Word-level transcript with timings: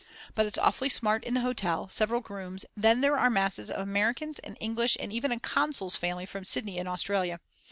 But 0.33 0.47
it's 0.47 0.57
awfully 0.57 0.89
smart 0.89 1.23
in 1.23 1.35
the 1.35 1.41
hotel, 1.41 1.87
several 1.89 2.21
grooms; 2.21 2.65
then 2.75 3.01
there 3.01 3.15
are 3.19 3.29
masses 3.29 3.69
of 3.69 3.81
Americans 3.81 4.39
and 4.39 4.57
English 4.59 4.97
and 4.99 5.13
even 5.13 5.31
a 5.31 5.39
consul's 5.39 5.95
family 5.95 6.25
from 6.25 6.43
Sydney 6.43 6.79
in 6.79 6.87
Australia. 6.87 7.39